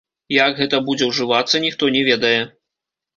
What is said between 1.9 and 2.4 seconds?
не ведае.